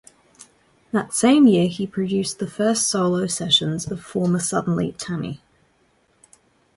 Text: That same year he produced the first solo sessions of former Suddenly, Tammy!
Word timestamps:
That 0.91 1.13
same 1.13 1.45
year 1.45 1.67
he 1.67 1.85
produced 1.85 2.39
the 2.39 2.49
first 2.49 2.87
solo 2.87 3.27
sessions 3.27 3.85
of 3.91 4.03
former 4.03 4.39
Suddenly, 4.39 4.93
Tammy! 4.93 5.41